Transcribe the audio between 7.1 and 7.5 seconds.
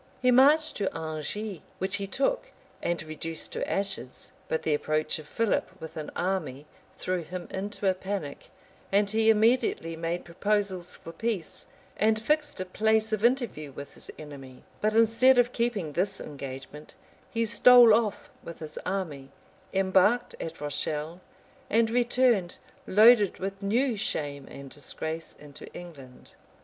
him